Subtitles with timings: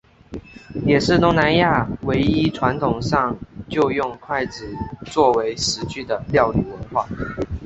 [0.83, 3.37] 也是东南亚唯一传统上
[3.69, 4.67] 就用筷子
[5.05, 7.07] 作为食具的料理文化。